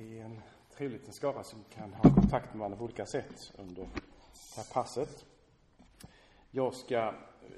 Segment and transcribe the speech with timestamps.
[0.00, 0.40] Vi är en
[0.76, 4.64] trevlig liten skara som kan ha kontakt med varandra på olika sätt under det här
[4.72, 5.24] passet.
[6.50, 7.14] Jag ska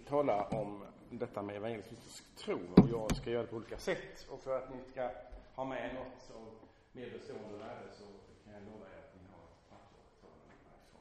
[0.09, 4.27] tala om detta med evangelisk tro och jag ska göra det på olika sätt.
[4.31, 5.11] Och för att ni ska
[5.55, 6.47] ha med något som
[6.93, 8.05] mer bestående värde så
[8.45, 11.01] kan jag lova er att ni har ett papper att ta med härifrån.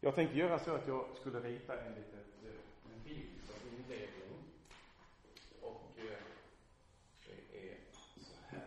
[0.00, 2.50] Jag tänkte göra så att jag skulle rita en liten eh,
[2.96, 4.44] en bild som inledning.
[5.60, 6.18] Och eh,
[7.26, 7.76] det är
[8.20, 8.66] så här.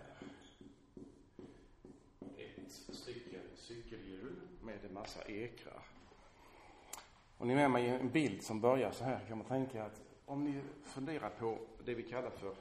[2.37, 5.81] Ett stycke cykelhjul med en massa ekrar.
[7.37, 9.83] Och ni är med mig i en bild som börjar så här kan man tänka
[9.83, 12.55] att om ni funderar på det vi kallar för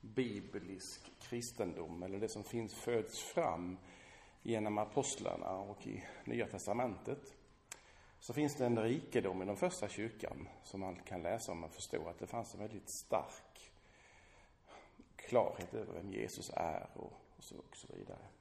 [0.00, 3.78] biblisk kristendom eller det som finns föds fram
[4.42, 7.34] genom apostlarna och i Nya Testamentet
[8.20, 11.72] så finns det en rikedom i den första kyrkan som man kan läsa om och
[11.72, 13.72] förstå att det fanns en väldigt stark
[15.16, 18.37] klarhet över vem Jesus är och, och, så, och så vidare.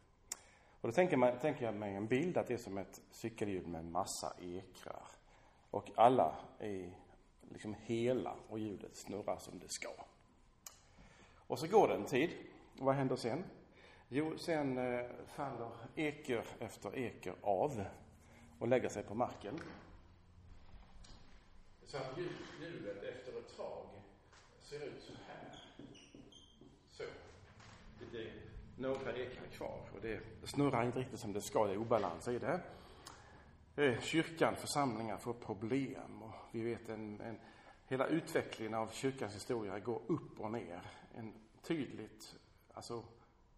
[0.87, 3.67] Och då tänker, man, tänker jag mig en bild att det är som ett cykelhjul
[3.67, 5.07] med en massa ekrar.
[5.71, 6.91] Och alla är
[7.51, 9.89] liksom hela och hjulet snurrar som det ska.
[11.47, 12.29] Och så går det en tid.
[12.73, 13.43] Vad händer sen?
[14.09, 17.83] Jo, sen eh, faller eker efter eker av
[18.59, 19.59] och lägger sig på marken.
[21.85, 22.17] Så att
[22.61, 23.85] hjulet efter ett tag
[24.59, 25.63] ser ut så här.
[26.91, 27.03] Så.
[28.11, 28.31] Det är
[28.77, 32.39] några ekar kvar och det snurrar inte riktigt som det ska, det är obalans i
[32.39, 32.61] det.
[34.01, 37.39] Kyrkan, församlingar får problem och vi vet en, en
[37.87, 40.81] hela utvecklingen av kyrkans historia går upp och ner.
[41.15, 42.35] En tydligt,
[42.73, 43.03] alltså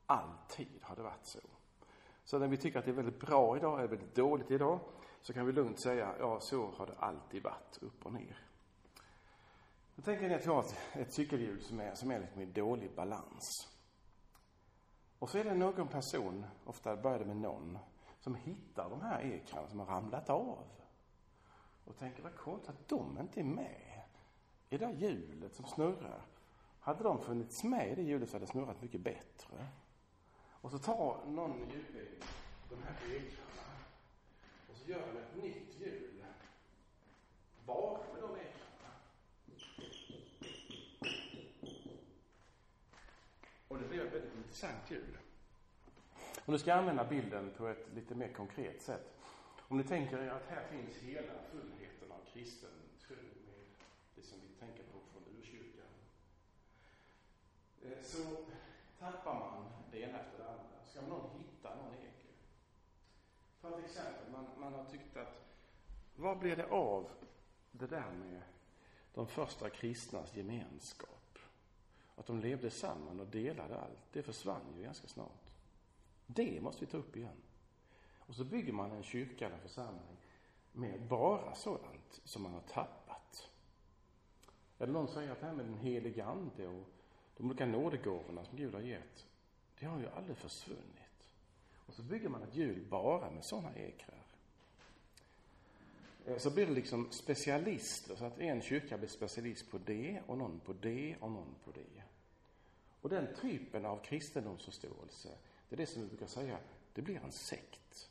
[0.06, 1.40] alltid har det varit så.
[2.24, 4.80] Så när vi tycker att det är väldigt bra idag, eller väldigt dåligt idag,
[5.22, 8.38] så kan vi lugnt säga, ja, så har det alltid varit, upp och ner.
[9.96, 12.46] Då tänker ni att vi har ett, ett cykelhjul som är, som är liksom i
[12.46, 13.70] dålig balans.
[15.20, 17.78] Och så är det någon person, ofta börjar det med någon,
[18.20, 20.64] som hittar de här ekrarna som har ramlat av.
[21.86, 24.02] Och tänker, vad konstigt att de inte är med
[24.70, 26.22] i det där hjulet som snurrar.
[26.80, 29.68] Hade de funnits med i det hjulet så hade det snurrat mycket bättre.
[30.62, 32.24] Och så tar någon hjulbil
[32.70, 33.50] de här ekrarna
[34.72, 36.24] och så gör de ett nytt hjul
[37.66, 38.59] bakom med de ekrarna.
[43.70, 45.18] Och det blir ett väldigt intressant ljud.
[46.46, 49.18] Och nu ska jag använda bilden på ett lite mer konkret sätt.
[49.58, 52.70] Om ni tänker er att här finns hela fullheten av kristen
[53.08, 53.66] tro med
[54.16, 55.92] det som vi tänker på från urkyrkan.
[57.82, 58.38] Eh, så
[59.00, 60.86] tappar man det ena efter det andra.
[60.86, 62.34] Ska någon hitta någon eker?
[63.62, 65.42] För ett exempel, man, man har tyckt att
[66.16, 67.10] vad blir det av
[67.72, 68.42] det där med
[69.14, 71.19] de första kristnas gemenskap?
[72.20, 74.14] Att de levde samman och delade allt.
[74.14, 75.52] Det försvann ju ganska snart.
[76.26, 77.42] Det måste vi ta upp igen.
[78.20, 80.18] Och så bygger man en kyrka eller församling
[80.72, 83.50] med bara sådant som man har tappat.
[84.80, 86.84] Eller någon säger att det här med den helige ande och
[87.38, 89.26] de olika nådegåvorna som Gud har gett,
[89.80, 91.30] det har ju aldrig försvunnit.
[91.86, 94.26] Och så bygger man ett hjul bara med sådana ekrar.
[96.26, 100.38] Eh, så blir det liksom specialister, så att en kyrka blir specialist på det och
[100.38, 102.09] någon på det och någon på det.
[103.02, 105.30] Och den typen av kristendomsförståelse,
[105.70, 106.58] det är det som vi brukar säga,
[106.94, 108.10] det blir en sekt.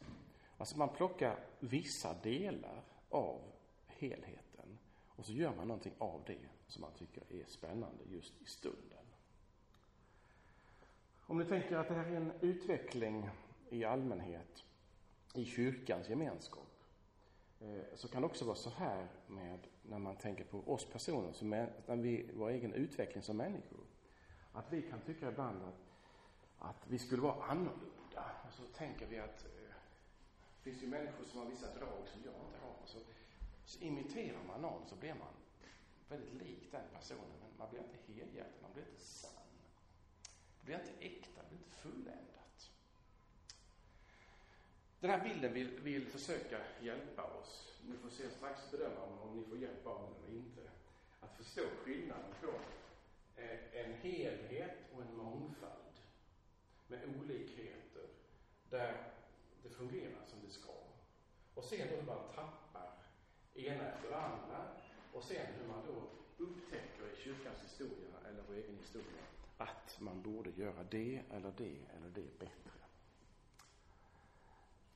[0.56, 3.40] Alltså man plockar vissa delar av
[3.86, 4.78] helheten
[5.16, 8.98] och så gör man någonting av det som man tycker är spännande just i stunden.
[11.20, 13.30] Om ni tänker att det här är en utveckling
[13.70, 14.64] i allmänhet
[15.34, 16.84] i kyrkans gemenskap
[17.60, 21.32] eh, så kan det också vara så här med när man tänker på oss personer,
[21.32, 23.80] som är, när vi, vår egen utveckling som människor.
[24.52, 25.80] Att vi kan tycka ibland att,
[26.58, 28.30] att vi skulle vara annorlunda.
[28.46, 29.50] Och så tänker vi att eh,
[30.58, 32.76] det finns ju människor som har vissa drag som jag inte har.
[32.84, 32.98] Så,
[33.64, 35.34] så imiterar man någon så blir man
[36.08, 37.38] väldigt lik den personen.
[37.40, 39.32] Men man blir inte helhjärtad, man blir inte sann.
[40.60, 42.70] Det blir inte äkta, det blir inte fulländat.
[45.00, 47.72] Den här bilden vill, vill försöka hjälpa oss.
[47.86, 50.60] Ni får se strax bedöma om, om ni får hjälp av den eller inte.
[51.20, 52.46] Att förstå skillnaden på
[53.38, 55.94] Eh, en helhet och en mångfald
[56.86, 58.06] med olikheter
[58.70, 59.12] där
[59.62, 60.74] det fungerar som det ska.
[61.54, 62.90] Och sen hur man tappar
[63.54, 64.68] ena efter andra
[65.12, 66.02] och sen hur man då
[66.44, 69.22] upptäcker i kyrkans historia eller vår egen historia
[69.58, 72.70] att man borde göra det eller det eller det bättre.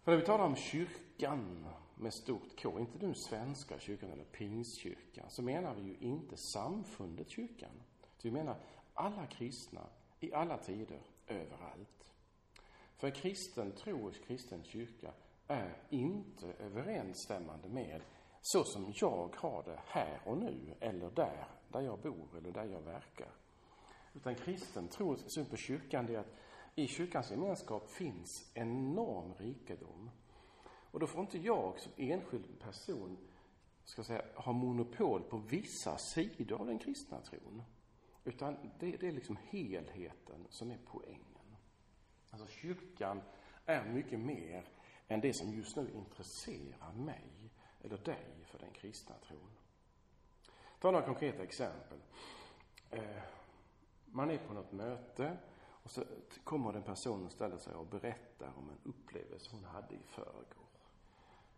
[0.02, 5.30] För när vi talar om kyrkan med stort K, inte den svenska kyrkan eller pingstkyrkan,
[5.30, 7.82] så menar vi ju inte samfundet kyrkan.
[8.22, 8.56] Vi menar
[8.94, 9.86] alla kristna
[10.20, 12.12] i alla tider, överallt.
[12.96, 15.12] För kristen tro och kristen kyrka
[15.46, 18.02] är inte överensstämmande med
[18.40, 22.64] så som jag har det här och nu eller där, där jag bor eller där
[22.64, 23.28] jag verkar.
[24.14, 26.34] Utan kristen tro, syn på kyrkan, det är att
[26.74, 30.10] i kyrkans gemenskap finns enorm rikedom.
[30.64, 33.16] Och då får inte jag som enskild person,
[33.84, 37.62] ska säga, ha monopol på vissa sidor av den kristna tron.
[38.24, 41.56] Utan det, det är liksom helheten som är poängen.
[42.30, 43.22] Alltså kyrkan
[43.66, 44.68] är mycket mer
[45.08, 49.50] än det som just nu intresserar mig eller dig för den kristna tron.
[50.80, 51.98] Ta några konkreta exempel.
[52.90, 53.22] Eh,
[54.06, 55.36] man är på något möte
[55.82, 56.04] och så
[56.44, 60.66] kommer en person och ställer sig och berättar om en upplevelse hon hade i förrgår.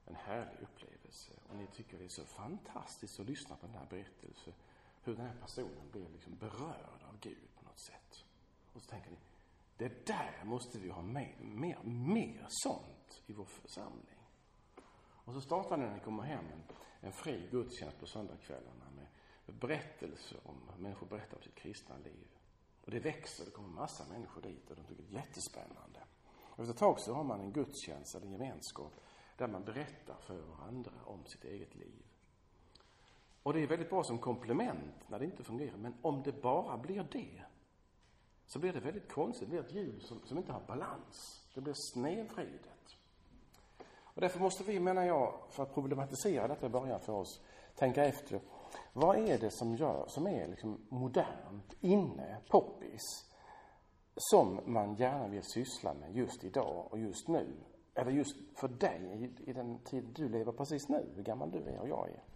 [0.07, 1.33] En härlig upplevelse.
[1.49, 4.53] Och ni tycker det är så fantastiskt att lyssna på den här berättelsen.
[5.05, 8.25] Hur den här personen blir liksom berörd av Gud på något sätt.
[8.73, 9.17] Och så tänker ni,
[9.77, 14.19] det där måste vi ha med, mer, mer sånt i vår församling.
[15.25, 16.63] Och så startar ni när ni kommer hem en,
[17.01, 19.07] en fri gudstjänst på söndagskvällarna med
[19.47, 22.29] berättelser om, människor berättar om sitt kristna liv.
[22.85, 26.01] Och det växer, det kommer massa människor dit och de tycker det är jättespännande.
[26.27, 28.93] Och efter ett tag så har man en gudstjänst eller en gemenskap
[29.37, 32.03] där man berättar för varandra om sitt eget liv.
[33.45, 35.77] Och det är väldigt bra som komplement när det inte fungerar.
[35.77, 37.43] Men om det bara blir det,
[38.47, 39.49] så blir det väldigt konstigt.
[39.49, 41.47] Det blir ett hjul som, som inte har balans.
[41.55, 42.97] Det blir snedvridet.
[44.03, 47.41] Och därför måste vi, menar jag, för att problematisera detta i början för oss,
[47.75, 48.41] tänka efter.
[48.93, 53.31] Vad är det som gör, som är liksom modernt, inne, poppis,
[54.17, 57.47] som man gärna vill syssla med just idag och just nu?
[57.95, 61.59] Eller just för dig i, i den tid du lever precis nu, hur gammal du
[61.59, 62.34] är och jag är.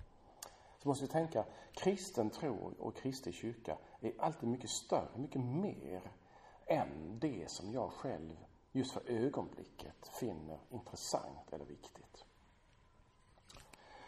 [0.79, 6.13] Så måste vi tänka, kristen tro och kristen kyrka är alltid mycket större, mycket mer
[6.67, 8.37] än det som jag själv
[8.73, 12.25] just för ögonblicket finner intressant eller viktigt.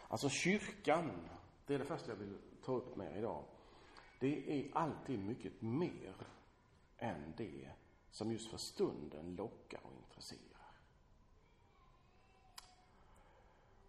[0.07, 1.29] Alltså kyrkan,
[1.65, 3.43] det är det första jag vill ta upp med er idag.
[4.19, 6.15] Det är alltid mycket mer
[6.97, 7.69] än det
[8.11, 10.41] som just för stunden lockar och intresserar.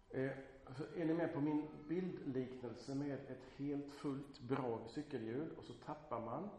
[0.09, 0.31] Eh,
[0.65, 5.73] Alltså, är ni med på min bildliknelse med ett helt fullt bra cykelhjul och så
[5.73, 6.49] tappar man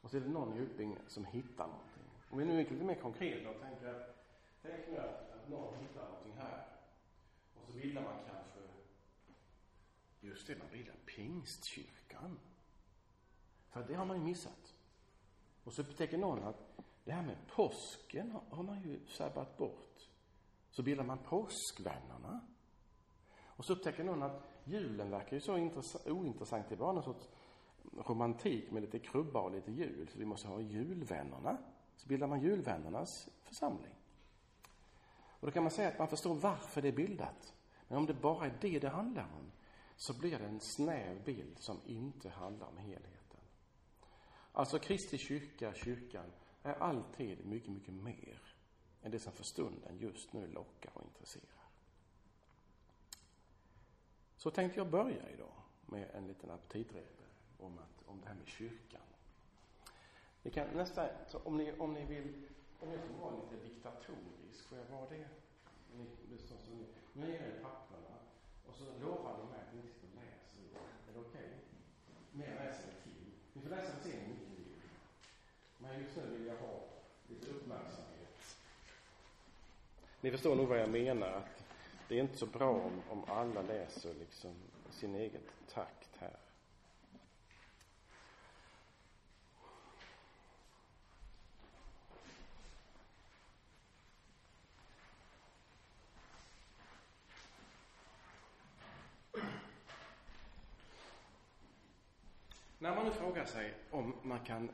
[0.00, 2.02] och så är det någon i utbildningen som hittar någonting.
[2.30, 4.06] Om vi nu är lite mer konkreta och tänker,
[4.62, 6.66] tänk nu att, att någon hittar någonting här
[7.54, 8.60] och så bildar man kanske,
[10.20, 12.38] just det, man bildar pingstkyrkan.
[13.68, 14.74] För det har man ju missat.
[15.64, 20.08] Och så upptäcker någon att det här med påsken har man ju sabbat bort.
[20.70, 22.40] Så bildar man påskvännerna.
[23.56, 25.54] Och så upptäcker någon att julen verkar ju så
[26.04, 26.68] ointressant.
[26.68, 27.28] Det är bara någon sorts
[28.06, 30.08] romantik med lite krubba och lite jul.
[30.12, 31.58] Så vi måste ha julvännerna.
[31.96, 33.94] Så bildar man julvännernas församling.
[35.40, 37.54] Och då kan man säga att man förstår varför det är bildat.
[37.88, 39.52] Men om det bara är det det handlar om
[39.96, 43.40] så blir det en snäv bild som inte handlar om helheten.
[44.52, 46.32] Alltså Kristi kyrka, kyrkan,
[46.62, 48.40] är alltid mycket, mycket mer
[49.02, 51.55] än det som för stunden just nu lockar och intresserar.
[54.46, 55.56] Så tänkte jag börja idag
[55.86, 57.24] med en liten aptitrepe
[57.58, 59.06] om, att, om det här med kyrkan.
[60.42, 61.08] Ni kan nästa,
[61.44, 62.32] om ni, om ni vill,
[62.80, 65.28] om jag får vara lite diktatorisk, får jag vara det?
[65.96, 68.16] Ni, ni, ni ger er papperna
[68.68, 70.60] och så lovar ni mig att ni inte ska läsa
[71.08, 71.30] Är det okej?
[71.30, 71.58] Okay?
[72.32, 73.32] Mer läser till.
[73.52, 74.80] Ni får läsa sen mycket ni vill.
[75.78, 76.80] Men just nu vill jag ha
[77.28, 78.56] lite uppmärksamhet.
[80.20, 81.42] Ni förstår nog vad jag menar.
[82.08, 84.54] Det är inte så bra om, om alla läser liksom
[84.90, 86.36] sin egen takt här.
[102.78, 104.70] När man nu frågar sig om man kan,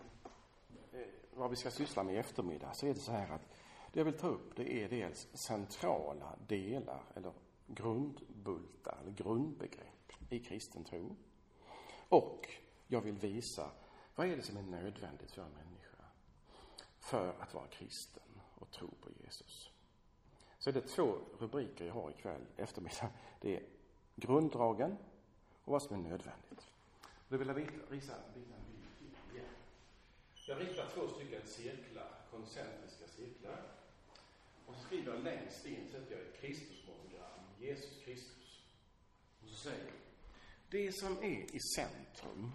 [0.93, 1.01] eh,
[1.35, 3.49] vad vi ska syssla med i eftermiddag, så är det så här att
[3.93, 7.33] det jag vill ta upp det är dels centrala delar eller
[7.67, 11.17] grundbultar eller grundbegrepp i kristen tro.
[12.09, 12.49] Och
[12.87, 13.71] jag vill visa
[14.15, 16.05] vad är det som är nödvändigt för en människa
[16.99, 18.23] för att vara kristen
[18.55, 19.71] och tro på Jesus.
[20.59, 23.11] Så det är två rubriker jag har ikväll eftermiddag.
[23.41, 23.63] Det är
[24.17, 24.97] grunddragen
[25.65, 26.71] och vad som är nödvändigt.
[27.29, 28.47] Då vill jag visa, visa en bild
[29.33, 29.47] igen.
[30.47, 33.82] Jag ritar två stycken cirklar, koncentriska cirklar.
[34.67, 38.63] Och så skriver jag längst in, sätter jag ett Kristusmonogram, Jesus Kristus.
[39.43, 39.95] Och så säger jag,
[40.71, 42.53] det som är i centrum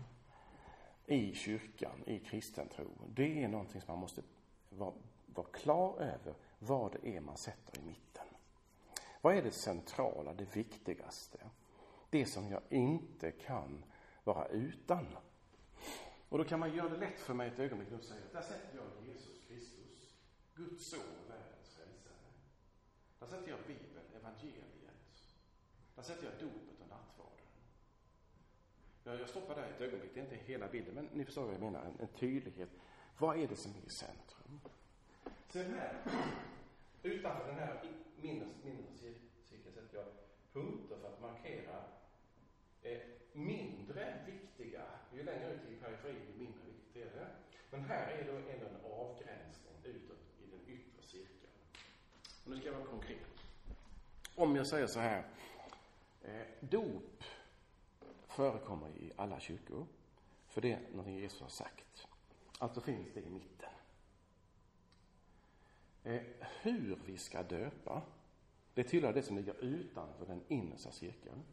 [1.06, 4.22] i kyrkan, i kristen tro, det är någonting som man måste
[4.70, 4.94] vara,
[5.26, 8.26] vara klar över vad det är man sätter i mitten.
[9.22, 11.40] Vad är det centrala, det viktigaste?
[12.10, 13.86] Det som jag inte kan
[14.24, 15.18] vara utan.
[16.30, 18.78] Och då kan man göra det lätt för mig ett ögonblick och säga, där sätter
[18.78, 20.16] jag Jesus Kristus,
[20.56, 21.17] Guds son.
[23.30, 24.64] Där sätter jag Bibeln, evangeliet.
[25.96, 27.46] Där sätter jag dopet och nattvarden.
[29.04, 31.62] Jag stoppar där ett ögonblick, det är inte hela bilden, men ni förstår vad jag
[31.62, 32.70] menar, en, en tydlighet.
[33.18, 34.60] Vad är det som är i centrum?
[35.50, 36.04] Sen här,
[37.04, 37.84] utanför den här
[38.22, 38.86] mindre, mindre
[39.44, 40.06] cirkeln sätter jag
[40.54, 41.84] punkter för att markera
[42.82, 43.00] eh,
[43.34, 47.28] mindre viktiga, ju längre ut i periferin, ju mindre viktigt är det.
[47.72, 51.38] Men här är då ändå en avgränsning utåt i den yttre cirkeln.
[52.48, 53.28] Och nu ska jag vara konkret.
[54.36, 55.24] Om jag säger så här,
[56.22, 57.24] eh, dop
[58.28, 59.86] förekommer i alla kyrkor,
[60.48, 62.08] för det är någonting Jesus har sagt.
[62.60, 63.70] Alltså finns det i mitten.
[66.04, 66.22] Eh,
[66.62, 68.02] hur vi ska döpa,
[68.74, 71.44] det tillhör det som ligger utanför den innersta cirkeln.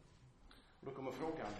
[0.81, 1.53] Och då kommer frågan,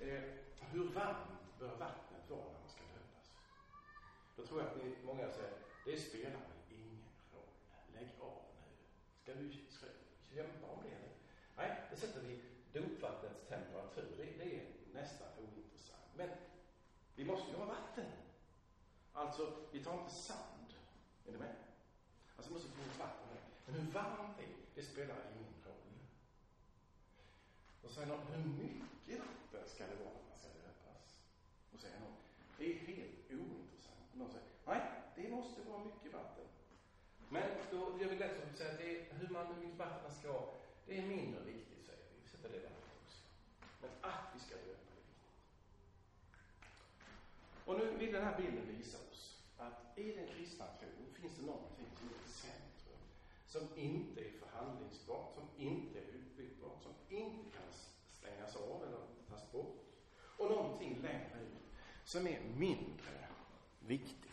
[0.00, 0.22] eh,
[0.60, 3.32] hur varmt bör vattnet vara när man ska döpas?
[4.36, 5.52] Då tror jag att ni, många säger,
[5.84, 6.40] det spelar väl
[6.70, 7.48] ingen roll.
[7.94, 8.72] Lägg av nu.
[9.26, 9.52] Ska du
[10.34, 10.98] kämpa om det?
[11.56, 12.40] Nej, det sätter vi
[12.72, 14.14] dopvattnets temperatur.
[14.16, 16.10] Det, det är nästan ointressant.
[16.16, 16.28] Men
[17.14, 18.06] vi måste ju ha vatten.
[19.12, 20.74] Alltså, vi tar inte sand.
[21.26, 21.54] Är ni med?
[22.36, 23.42] Alltså, vi måste få vatten med.
[23.66, 25.98] Men hur varmt det är, det spelar ingen roll.
[27.82, 31.20] Och säger någon, hur mycket vatten ska det vara när man ska döpas?
[31.72, 32.16] Och säger någon,
[32.58, 34.14] det är helt ointressant.
[34.14, 34.80] Någon säger, nej,
[35.16, 36.45] det måste vara mycket vatten.
[37.28, 40.12] Men då gör vi lätt att säga att det är, hur, man, hur vatten man
[40.12, 40.54] ska ha,
[40.86, 42.20] det är mindre viktigt, säger vi.
[42.22, 43.20] Vi sätter det vattnet också.
[43.80, 45.32] Men att vi ska döpa är viktigt.
[47.64, 51.46] Och nu vill den här bilden visa oss att i den kristna tron finns det
[51.46, 53.02] någonting som är centrum,
[53.46, 57.70] som inte är förhandlingsbart, som inte är utbytbart, som inte kan
[58.12, 59.76] stängas av eller tas bort.
[60.38, 61.64] Och någonting längre ut,
[62.04, 63.28] som är mindre
[63.80, 64.25] viktigt.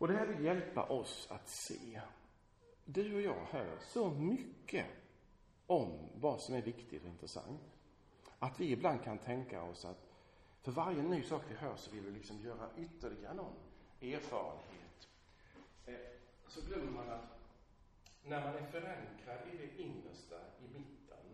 [0.00, 2.00] Och det här vill hjälpa oss att se.
[2.84, 4.86] Du och jag hör så mycket
[5.66, 7.60] om vad som är viktigt och intressant.
[8.38, 10.06] Att vi ibland kan tänka oss att
[10.60, 13.54] för varje ny sak vi hör så vill vi liksom göra ytterligare någon
[14.00, 15.08] erfarenhet.
[15.86, 15.94] Eh,
[16.46, 17.38] så glömmer man att
[18.24, 21.26] när man är förankrad i det innersta, i mitten,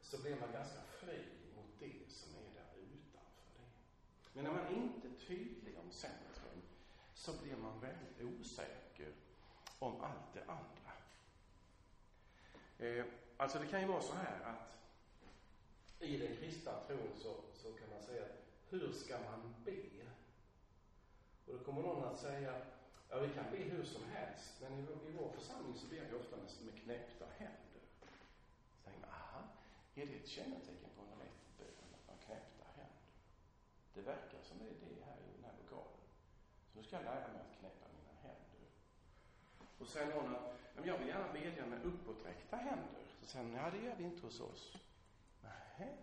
[0.00, 1.24] så blir man ganska fri
[1.56, 3.68] mot det som är där utanför det.
[4.32, 6.31] Men när man inte är tydlig om centrum
[7.22, 9.12] så blir man väldigt osäker
[9.78, 10.92] om allt det andra.
[12.78, 13.04] Eh,
[13.36, 14.72] alltså det kan ju vara så här att
[16.00, 18.24] i den kristna tron så, så kan man säga,
[18.70, 19.82] hur ska man be?
[21.46, 22.60] Och då kommer någon att säga,
[23.10, 26.16] ja vi kan be hur som helst, men i, i vår församling så ber vi
[26.16, 27.82] ofta med, med knäppta händer.
[28.70, 29.42] Så tänker man, aha,
[29.94, 33.02] är det ett kännetecken på en rätt bön, att man knäppta händer?
[33.94, 36.02] Det verkar som det är det här i den här lokalen.
[36.54, 38.62] Så nu ska jag lära mig att knäppa mina händer.
[39.78, 43.02] Och säger någon att, men jag vill gärna bedja med uppåträckta händer.
[43.20, 44.76] Så säger man, ja det gör vi inte hos oss.
[45.42, 45.96] Nej.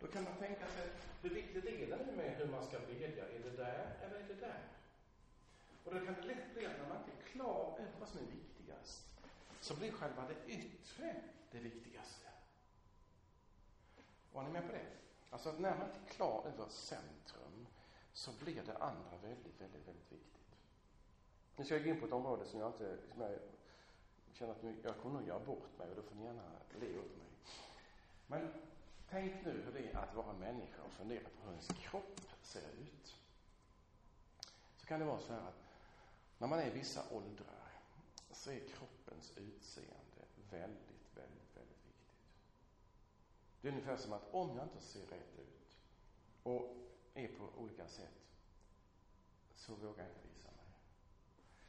[0.00, 0.90] Då kan man tänka sig,
[1.22, 3.28] hur viktigt är det nu med hur man ska bedja?
[3.28, 4.62] Är det där eller är det där?
[5.84, 8.20] Och då kan det lätt bli att när man inte är klar över vad som
[8.20, 9.04] är viktigast,
[9.60, 11.14] så blir själva det yttre
[11.50, 12.28] det viktigaste.
[14.32, 14.86] Var ni med på det?
[15.30, 17.47] Alltså när man inte är klar över centrum,
[18.12, 20.56] så blir det andra väldigt, väldigt, väldigt viktigt.
[21.56, 23.38] Nu ska jag gå in på ett område som jag inte, som jag
[24.32, 26.42] känner att jag kommer nog göra bort mig och då får ni gärna
[26.80, 27.28] le åt mig.
[28.26, 28.52] Men
[29.10, 32.68] tänk nu hur det är att vara människa och fundera på hur ens kropp ser
[32.68, 33.16] ut.
[34.76, 35.64] Så kan det vara så här att
[36.38, 37.68] när man är i vissa åldrar
[38.30, 42.14] så är kroppens utseende väldigt, väldigt, väldigt viktigt.
[43.60, 45.76] Det är ungefär som att om jag inte ser rätt ut
[46.42, 46.87] och
[47.24, 48.18] är på olika sätt
[49.54, 50.66] så vågar jag inte visa mig.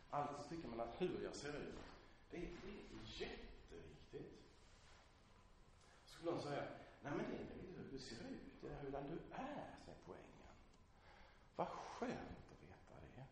[0.10, 1.79] Alltså tycker man att hur jag ser ut,
[2.32, 4.39] det är, det är jätteviktigt.
[6.06, 6.68] Skulle någon säga,
[7.01, 9.98] nej men det är inte hur du ser ut, det är hur du är, säger
[10.06, 10.25] poängen.
[11.56, 13.25] Vad skönt att veta det.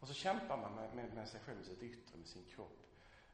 [0.00, 2.78] Och så kämpar man med, med, med sig själv, med sitt yttre, med sin kropp.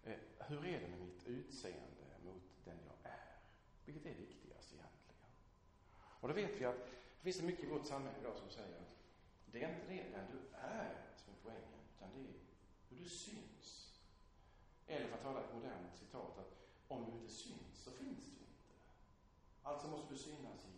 [0.04, 3.36] Eh, hur är det med mitt utseende mot den jag är?
[3.84, 5.30] Vilket är viktigast egentligen?
[5.94, 6.88] Och då vet vi att
[7.24, 8.96] det finns det mycket i vårt samhälle idag som säger att
[9.46, 12.34] det är inte det den du är som är poängen, utan det är
[12.88, 13.92] hur du syns.
[14.86, 16.52] Eller för att tala ett modernt citat, att
[16.88, 18.72] om du inte syns så finns du inte.
[19.62, 20.76] Alltså måste du synas i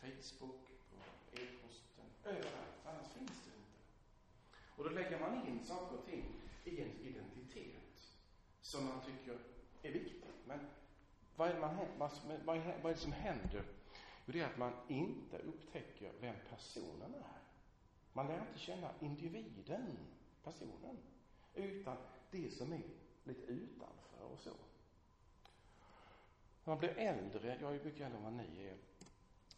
[0.00, 0.60] Facebook,
[0.90, 0.96] på
[1.40, 3.80] e-posten, överallt, annars finns du inte.
[4.76, 6.24] Och då lägger man in saker och ting
[6.64, 8.12] i en identitet
[8.60, 9.38] som man tycker
[9.82, 10.30] är viktig.
[10.44, 10.60] Men
[11.36, 12.10] vad är, det man, vad,
[12.44, 13.64] vad är det som händer?
[14.26, 17.42] Jo, det är att man inte upptäcker vem personen är.
[18.12, 19.98] Man lär inte känna individen,
[20.42, 20.98] personen,
[21.54, 21.96] utan
[22.30, 22.82] det som är
[23.24, 24.50] lite utanför och så.
[26.64, 28.76] När man blir äldre, jag är mycket äldre än vad ni är,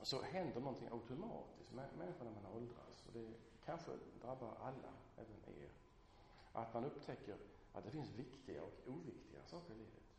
[0.02, 3.06] så händer någonting automatiskt med människor när man åldras.
[3.06, 3.34] Och det
[3.64, 3.90] kanske
[4.22, 5.70] drabbar alla, även er.
[6.52, 7.36] Att man upptäcker
[7.72, 10.16] att det finns viktiga och oviktiga saker i livet.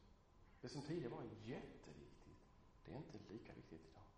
[0.62, 2.40] Det som tidigare var jätteviktigt,
[2.86, 4.09] det är inte lika viktigt idag.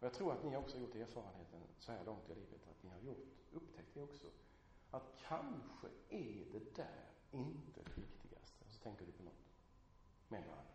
[0.00, 2.82] Och jag tror att ni också har gjort erfarenheten så här långt i livet, att
[2.82, 4.26] ni har gjort, upptäckt det också.
[4.90, 8.64] Att kanske är det där inte det viktigaste.
[8.68, 9.44] Så tänker du på något
[10.28, 10.74] med varandra.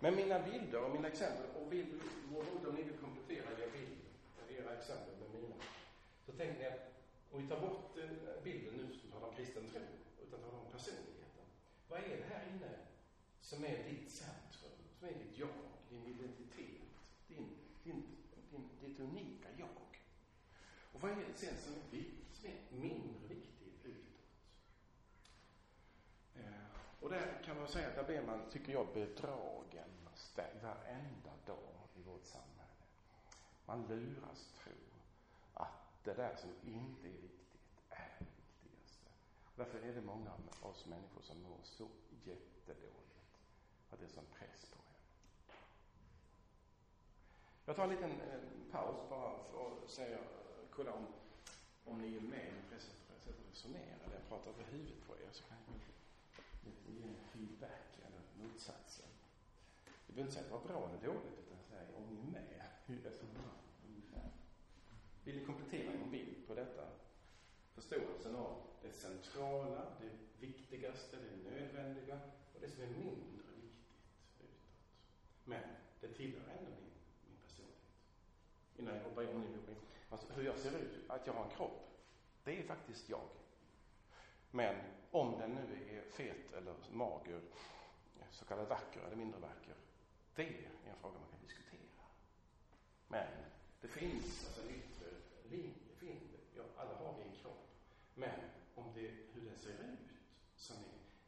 [0.00, 2.00] Men mina bilder och mina exempel, och vill,
[2.68, 4.10] om ni vill komplettera era bilder,
[4.48, 5.54] era exempel med mina,
[6.26, 6.92] så tänker ni att
[7.32, 9.80] om vi tar bort eh, bilden nu som talar om kristen tro,
[10.26, 11.46] utan talar om personligheten.
[11.88, 12.72] Vad är det här inne
[13.40, 16.82] som är ditt centrum, som är ditt jag, din identitet,
[17.28, 17.48] din,
[17.84, 18.02] din,
[18.50, 19.68] din, ditt unika jag?
[20.92, 24.26] Och vad är det sen som är, viktigt, som är mindre viktigt utåt?
[26.34, 26.42] Eh,
[27.00, 29.88] och där kan man säga att där blir man, tycker jag, bedragen
[30.62, 32.86] varenda dag i vårt samhälle.
[33.66, 34.72] Man luras tro
[35.54, 39.10] att det där som inte är viktigt är det viktigaste.
[39.56, 41.88] Därför är det många av oss människor som mår så
[42.24, 43.38] jättedåligt.
[43.90, 44.81] Att det är sån press på.
[47.66, 48.40] Jag tar en liten eh,
[48.70, 50.24] paus bara för att säga, eh,
[50.70, 51.06] kolla om,
[51.84, 53.96] om ni är med i intresset för att resonera.
[54.04, 59.06] Eller jag pratar över huvudet på er så kan jag ge en feedback eller motsatsen.
[60.06, 62.32] Vi behöver inte säga att det var bra eller dåligt, utan säga om ni är
[62.32, 64.30] med, hur resonerar ungefär.
[65.24, 66.88] Vill ni komplettera någon bild på detta?
[67.74, 70.10] Förståelsen av det centrala, det
[70.46, 72.20] viktigaste, det nödvändiga
[72.54, 74.50] och det som är mindre viktigt utåt.
[75.44, 75.62] Men
[76.00, 76.81] det tillhör ändå.
[78.82, 79.76] Innan jag ber om ny vision.
[80.10, 81.88] Alltså hur jag ser ut, att jag har en kropp,
[82.44, 83.28] det är faktiskt jag.
[84.50, 84.76] Men
[85.10, 87.40] om den nu är fet eller mager,
[88.30, 89.74] så kallad vacker eller mindre vacker,
[90.34, 92.04] det är en fråga man kan diskutera.
[93.08, 93.26] Men
[93.80, 95.06] det finns alltså en yttre
[95.50, 96.58] linje, finns det.
[96.58, 97.68] Ja, alla har vi en kropp.
[98.14, 98.40] Men
[98.74, 100.08] om det, hur den ser ut,
[100.56, 100.76] som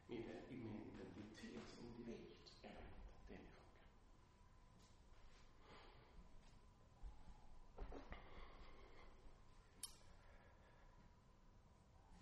[0.09, 2.21] är min, min identitet som individ,
[2.63, 3.65] eller inte, det är min fråga.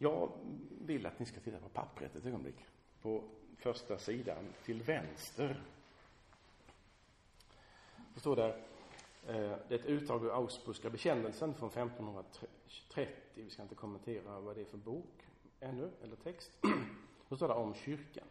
[0.03, 0.33] Jag
[0.81, 2.67] vill att ni ska titta på pappret ett ögonblick.
[3.03, 3.25] På
[3.57, 5.63] första sidan till vänster
[8.15, 8.49] det står där,
[9.27, 13.09] eh, det är ett utdrag ur Augsburgska bekännelsen från 1530.
[13.35, 15.29] Vi ska inte kommentera vad det är för bok
[15.61, 16.51] ännu, eller text.
[17.29, 18.27] Då står det om kyrkan.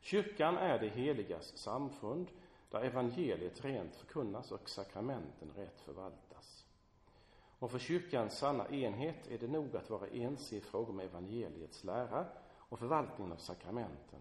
[0.00, 2.30] Kyrkan är det heligas samfund
[2.70, 6.31] där evangeliet rent förkunnas och sakramenten rätt förvaltas.
[7.62, 11.84] Och för kyrkans sanna enhet är det nog att vara ense i frågor om evangeliets
[11.84, 14.20] lära och förvaltningen av sakramenten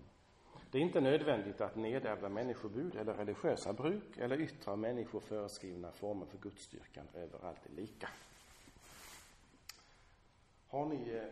[0.72, 5.92] det är inte nödvändigt att nedärvda människobud eller religiösa bruk eller yttre av människor föreskrivna
[5.92, 8.10] former för gudsstyrkan överallt är lika.
[10.68, 11.24] Har ni eh,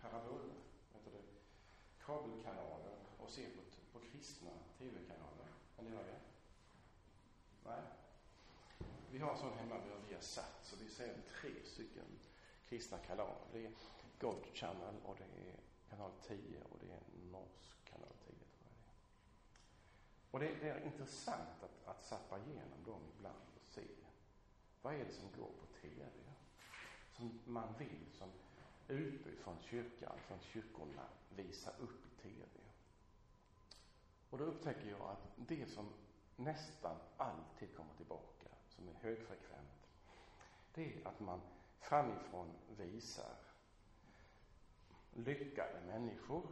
[0.00, 0.40] parabol,
[2.06, 5.48] kabelkanaler och ser på, på kristna tv-kanaler?
[5.76, 6.20] Kan ni göra det?
[7.64, 7.82] Nej?
[9.18, 9.74] Vi har en sån hemma
[10.08, 12.18] vi har satt så vi ser tre stycken
[12.68, 13.46] kristna kanaler.
[13.52, 13.72] Det är
[14.18, 15.56] God Channel och det är
[15.90, 18.94] kanal 10 och det är norsk kanal 10 tror jag det är.
[20.30, 23.82] Och det, det är intressant att, att sappa igenom dem ibland och se
[24.82, 26.06] vad är det som går på TV
[27.16, 28.30] som man vill som
[28.88, 32.46] utbud från kyrkan, från kyrkorna visa upp i TV.
[34.30, 35.88] Och då upptäcker jag att det som
[36.36, 38.37] nästan alltid kommer tillbaka,
[38.78, 39.88] som är högfrekvent,
[40.74, 41.40] det är att man
[41.80, 43.36] framifrån visar
[45.14, 46.42] lyckade människor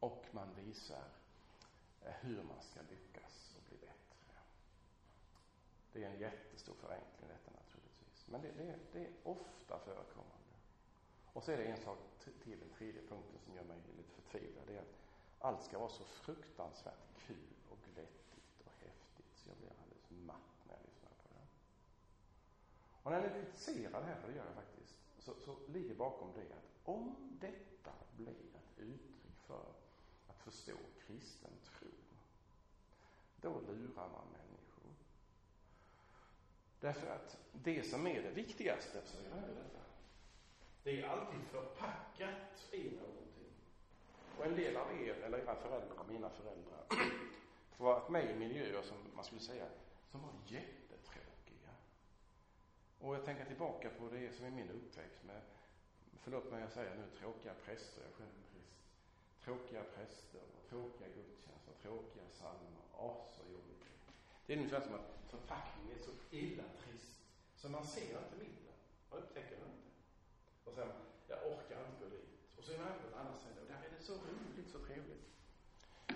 [0.00, 1.04] och man visar
[2.02, 4.36] eh, hur man ska lyckas och bli bättre.
[5.92, 8.26] Det är en jättestor förenkling detta naturligtvis.
[8.26, 10.52] Men det, det, det är ofta förekommande.
[11.32, 11.98] Och så är det en sak
[12.44, 14.64] till, den tredje punkten som gör mig lite förtvivlad.
[14.66, 14.96] Det är att
[15.38, 20.66] allt ska vara så fruktansvärt kul och glättigt och häftigt så jag blir alldeles matt
[20.66, 21.46] när jag lyssnar på det.
[23.02, 26.32] Och när ni kritiserar det här, för det gör jag faktiskt, så, så ligger bakom
[26.34, 29.64] det att om detta blir ett uttryck för
[30.28, 31.88] att förstå kristen tro,
[33.40, 34.90] då lurar man människor.
[36.80, 39.82] Därför att det som är det viktigaste, så är det detta.
[40.82, 43.52] Det är alltid förpackat i någonting.
[44.38, 46.84] Och en del av er, eller era föräldrar, mina föräldrar,
[47.76, 49.66] har varit med i miljöer som man skulle säga,
[50.10, 50.81] som var jätte
[53.02, 55.40] och jag tänker tillbaka på det som är min uppväxt med,
[56.22, 58.72] förlåt mig jag säger nu, tråkiga präster, jag själv präst.
[59.44, 62.82] Tråkiga präster, och tråkiga gudstjänster, tråkiga psalmer.
[62.92, 63.84] Åh, så jobbigt.
[64.46, 67.20] Det är ungefär som att förpackningen är så illa trist,
[67.56, 68.78] så man ser inte middagen.
[69.10, 69.90] Man upptäcker den inte.
[70.64, 70.88] Och sen,
[71.28, 72.32] jag orkar inte gå dit.
[72.58, 74.78] Och så är man på ett annat ställe och där är det så roligt, så
[74.78, 75.26] trevligt.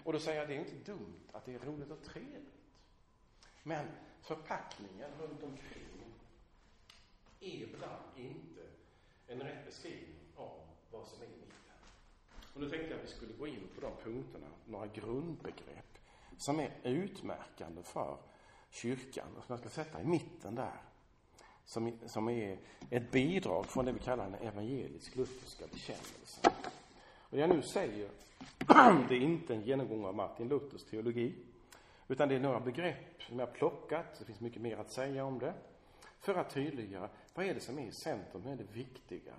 [0.05, 2.55] Och då säger jag, det är inte dumt att det är roligt och trevligt.
[3.63, 3.87] Men
[4.23, 5.96] förpackningen runt omkring
[7.47, 8.61] är ibland inte
[9.27, 11.75] en rätt beskrivning av vad som är i mitten.
[12.55, 15.99] Och nu tänkte jag att vi skulle gå in på de punkterna, några grundbegrepp
[16.39, 18.17] som är utmärkande för
[18.71, 20.81] kyrkan och som jag ska sätta i mitten där.
[21.65, 22.59] Som, som är
[22.91, 26.53] ett bidrag från det vi kallar den evangelisk-lutherska bekännelsen.
[27.21, 28.11] Och det jag nu säger,
[29.09, 31.35] det är inte en genomgång av Martin Luthers teologi,
[32.09, 35.25] utan det är några begrepp som jag har plockat, det finns mycket mer att säga
[35.25, 35.55] om det,
[36.27, 39.35] för att tydliggöra vad är det som är i centrum, vad är det viktiga?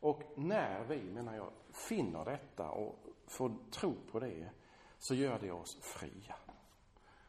[0.00, 4.50] Och när vi, menar jag, finner detta och får tro på det,
[4.98, 6.34] så gör det oss fria.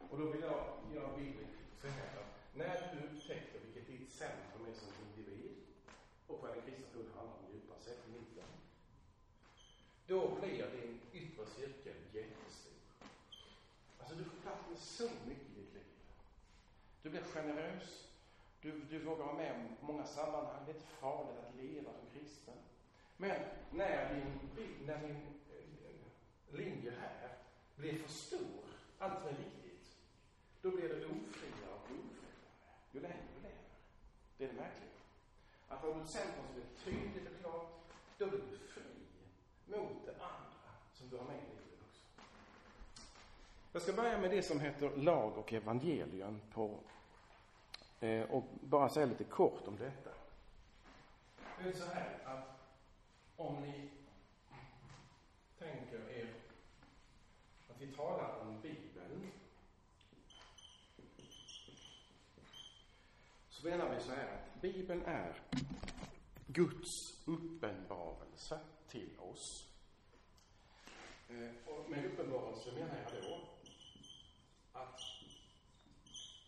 [0.09, 1.47] Och då vill jag göra bilden
[1.81, 5.55] så här, när du upptäcker vilket ditt centrum är som individ,
[6.27, 8.49] och vad den kristna tron handlar om djupare sett i mitten,
[10.07, 12.73] då blir din yttre cirkel jättestor.
[13.99, 15.83] Alltså du får plats med så mycket i ditt liv.
[17.01, 18.04] Du blir generös.
[18.65, 20.65] Du, du vågar vara med om många sammanhang.
[20.65, 22.53] Det är inte farligt att leva som kristen.
[23.17, 24.39] Men när din,
[24.85, 27.37] när din eh, linje här
[27.75, 28.63] blir för stor,
[28.99, 29.97] allt för är viktigt,
[30.61, 32.35] då blir du ofriare och ofriare
[32.91, 33.57] ju längre du lever.
[34.37, 34.89] Det är det märkliga.
[35.67, 37.69] Att har du ett centrum som är tydligt och klart,
[38.17, 38.83] då blir du fri
[39.65, 42.01] mot det andra som du har med i livet också.
[43.71, 46.79] Jag ska börja med det som heter lag och evangelium på,
[48.05, 50.09] Eh, och bara säga lite kort om detta.
[51.63, 52.59] Det är så här att
[53.35, 53.89] om ni
[55.59, 56.33] tänker er
[57.69, 59.31] att vi talar om Bibeln
[63.49, 65.33] så menar vi så här att Bibeln är
[66.47, 69.69] Guds uppenbarelse till oss.
[71.29, 73.39] Eh, och med uppenbarelse menar jag då
[74.73, 75.01] att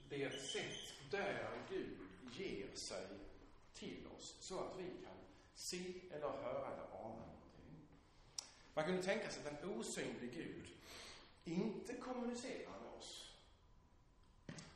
[0.09, 1.97] det är ett sätt där Gud
[2.31, 3.07] ger sig
[3.73, 5.17] till oss så att vi kan
[5.55, 7.87] se eller höra eller ana någonting.
[8.73, 10.67] Man kunde tänka sig att en osynlig Gud
[11.43, 13.33] inte kommunicerar med oss.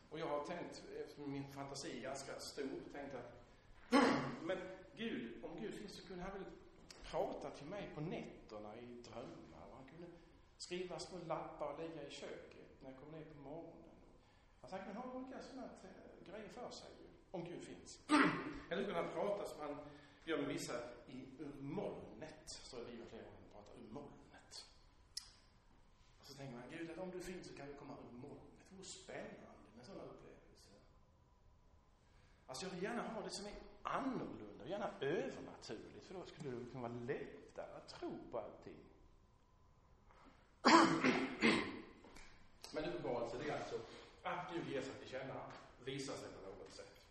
[0.09, 3.43] Och jag har tänkt, eftersom min fantasi är ganska stor, tänkt att
[4.43, 4.57] men
[4.95, 6.51] Gud, om Gud finns så kunde han väl
[7.03, 10.07] prata till mig på nätterna i drömmar och han kunde
[10.57, 13.91] skriva små lappar och lägga i köket när jag kom ner på morgonen.
[14.61, 15.69] Alltså han kunde ha olika sådana
[16.29, 16.89] grejer för sig
[17.31, 17.99] om Gud finns.
[18.69, 19.77] Eller kunde han prata som han
[20.25, 20.73] gör med vissa
[21.07, 24.65] i, ur molnet, så är och flera gånger pratar ur molnet.
[26.19, 28.65] Och så tänker man, Gud, att om du finns så kan vi komma ur molnet.
[28.69, 30.73] Det vore spännande med sådana upplevelser.
[32.47, 33.53] Alltså jag vill gärna ha det som är
[33.83, 38.75] annorlunda, gärna övernaturligt, för då skulle det kunna vara lättare att tro på allting.
[42.73, 43.79] Men uppenbarelse, det är alltså
[44.23, 45.33] att Gud ger sig till känna,
[45.85, 47.01] Visa sig på något sätt.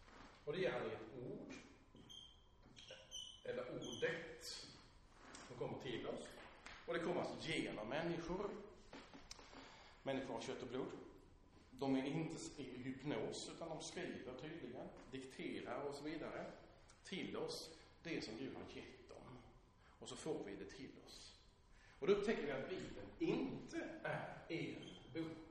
[0.45, 1.53] Och det ger han i ett ord,
[3.45, 4.67] eller ordet,
[5.49, 6.29] som kommer till oss.
[6.87, 8.51] Och det kommer alltså genom människor.
[10.03, 10.93] Människor av kött och blod.
[11.71, 16.47] De är inte i hypnos, utan de skriver tydligen, dikterar och så vidare
[17.05, 17.71] till oss
[18.03, 19.39] det som Gud har gett dem.
[19.99, 21.37] Och så får vi det till oss.
[21.99, 25.50] Och då upptäcker vi att Bibeln inte är en bok.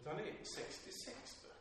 [0.00, 1.56] Utan det är 66 böcker.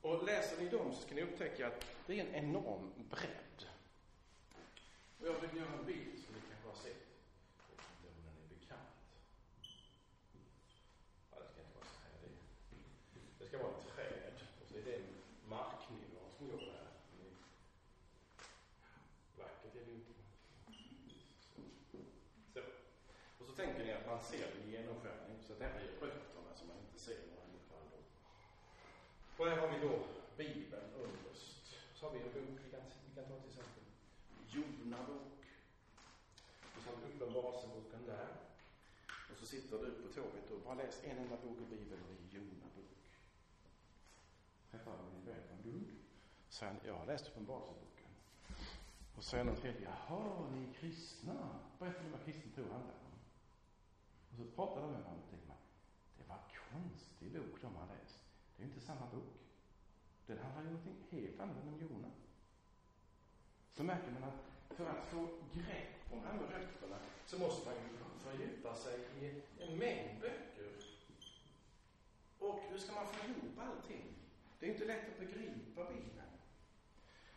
[0.00, 3.68] Och läser ni dem så ska ni upptäcka att det är en enorm bredd.
[5.20, 7.06] Och jag vill göra en bild som ni kanske har sett.
[7.68, 8.96] Jag vet inte om den är bekant.
[11.30, 12.18] Ja, det ska inte vara så här.
[12.22, 14.36] Det, det ska vara ett träd.
[14.62, 15.14] Och så är det en
[15.48, 16.86] marknivå som går där.
[19.38, 20.12] Vackert är det inte.
[22.54, 22.60] Så.
[23.38, 25.38] Och så tänker ni att man ser det genomskärning.
[25.46, 28.00] Så det här är rötterna som man inte ser några fall då.
[29.36, 29.94] Och här har vi då
[30.36, 31.76] Bibeln underst.
[31.94, 33.84] Så har vi en bok, vi kan, vi kan ta till exempel
[34.48, 35.40] Jona bok.
[36.76, 38.28] Och så har vi Uppenbarelseboken där.
[39.30, 42.14] Och så sitter du på tåget och bara läst en enda bok i Bibeln och
[42.14, 43.02] det är Jona bok.
[44.70, 45.90] Träffar min vän från Lund.
[46.48, 48.10] Sen, jag har läst Uppenbarelseboken.
[49.16, 51.60] Och sen den tredje, jaha, ni är kristna.
[51.78, 53.03] Berätta vad kristen tro handlar.
[54.34, 55.56] Och så pratar de med varandra och tänkte man,
[56.18, 56.38] det var
[56.72, 58.18] konstig bok de har läst.
[58.56, 59.34] Det är inte samma bok.
[60.26, 62.10] Den handlar ju om någonting helt annat än om Jona.
[63.70, 64.40] Så märker man att
[64.76, 69.42] för att få grepp om de här rötterna så måste man ju fördjupa sig i
[69.62, 70.72] en mängd böcker.
[72.38, 74.04] Och hur ska man få ihop allting?
[74.58, 76.30] Det är inte lätt att begripa Bibeln.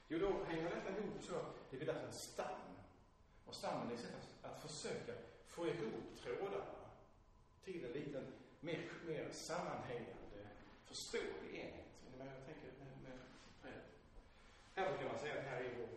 [0.08, 1.34] Jo, då hänger detta ihop så
[1.70, 2.76] det blir därför en stam.
[3.46, 5.14] Och stammen är ett sätt att, att försöka
[5.48, 6.77] få ihop trådarna
[7.68, 8.26] till en liten,
[8.60, 10.42] mer, mer sammanhängande,
[10.86, 11.86] förståelig enhet.
[12.18, 13.18] Men jag tänker med,
[13.64, 13.82] med?
[14.76, 15.90] Här brukar man säga att här är vår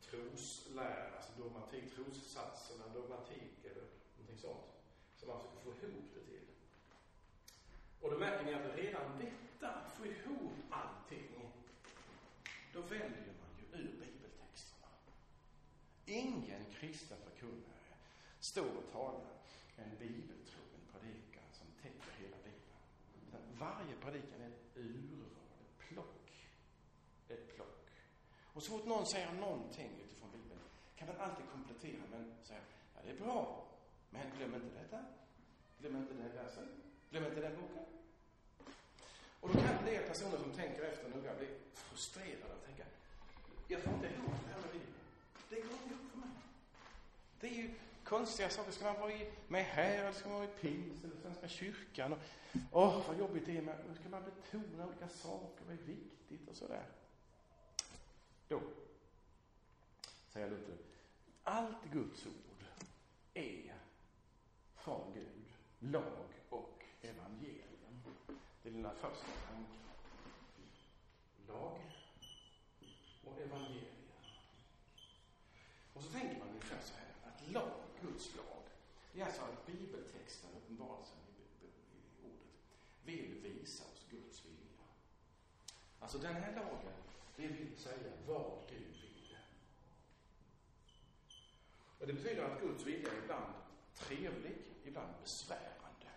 [0.00, 4.70] troslära, alltså dogmatik, trossatserna, dogmatik eller någonting sånt.
[5.16, 6.46] Som man försöker få ihop det till.
[8.00, 11.28] Och då märker ni att redan detta, att få ihop allting,
[12.72, 14.88] då väljer man ju ur bibeltexterna.
[16.06, 17.94] Ingen kristen förkunnare
[18.40, 19.32] står och talar
[19.76, 22.80] en bibeltro predikan som täcker hela Bibeln.
[23.28, 26.48] Utan varje predikan är ett urval, ett plock.
[27.28, 27.90] Ett plock.
[28.54, 30.60] Och så fort någon säger någonting utifrån Bibeln
[30.96, 32.60] kan man alltid komplettera med att säga,
[32.94, 33.66] ja det är bra,
[34.10, 35.04] men glöm inte detta.
[35.78, 36.68] Glöm inte den versen.
[37.10, 37.84] Glöm inte den boken.
[39.40, 42.84] Och då kan det personer som tänker efter noga bli frustrerade och tänka,
[43.68, 44.94] jag får inte ihop det här med Bibeln.
[45.48, 46.28] Det går inte ihop för mig.
[47.40, 48.72] Det är ju konstiga saker.
[48.72, 49.12] Ska man vara
[49.48, 51.04] med här, eller ska man vara i pingst?
[51.04, 52.12] eller Svenska kyrkan?
[52.12, 52.18] Och,
[52.72, 56.56] åh, vad jobbigt det är med, ska man betona olika saker, vad är viktigt och
[56.56, 56.86] sådär.
[58.48, 58.60] Då,
[60.28, 60.76] säger Luther,
[61.42, 62.64] allt Guds ord
[63.34, 63.74] är
[64.76, 65.44] från Gud,
[65.78, 68.02] lag och evangelium.
[68.62, 69.80] Det är dina första tanken.
[71.48, 71.80] Lag
[73.24, 73.94] och evangelium.
[75.94, 78.62] Och så tänker man ungefär så här, att lag, Guds lag,
[79.12, 81.70] det är alltså att bibeltexten, uppenbarelsen i, i
[82.24, 82.54] ordet,
[83.04, 84.86] vill visa oss Guds vilja.
[86.00, 86.94] Alltså den här lagen,
[87.36, 89.36] det vill säga vad Gud vill.
[91.98, 93.54] Och det betyder att Guds vilja är ibland
[93.94, 96.10] trevlig, ibland besvärande,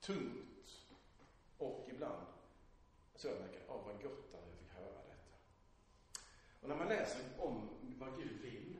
[0.00, 0.82] tungt
[1.58, 2.26] och ibland
[3.16, 5.36] så jag märker, ja vad gott att jag fick höra detta.
[6.60, 8.76] Och när man läser om vad Gud vill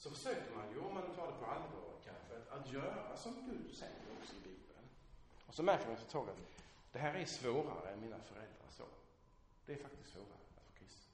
[0.00, 3.34] så försöker man ju, om man tar det på allvar kanske, att, att göra som
[3.46, 4.88] Gud säger också i Bibeln.
[5.46, 6.38] Och så märker man efter ett tag att
[6.92, 8.84] det här är svårare än mina föräldrar så.
[9.66, 11.12] Det är faktiskt svårare att få kristen.